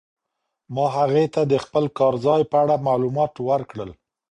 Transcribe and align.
ما 0.73 0.85
هغې 0.97 1.25
ته 1.33 1.41
د 1.51 1.53
خپل 1.65 1.85
کار 1.97 2.13
ځای 2.25 2.41
په 2.51 2.55
اړه 2.63 2.83
معلومات 2.87 3.33
ورکړل. 3.49 3.91